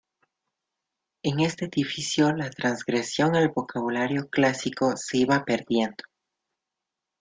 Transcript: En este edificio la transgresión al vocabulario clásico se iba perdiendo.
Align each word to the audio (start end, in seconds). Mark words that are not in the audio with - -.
En 1.21 1.41
este 1.41 1.65
edificio 1.65 2.33
la 2.33 2.49
transgresión 2.49 3.35
al 3.35 3.49
vocabulario 3.49 4.31
clásico 4.31 4.97
se 4.97 5.19
iba 5.19 5.45
perdiendo. 5.45 6.05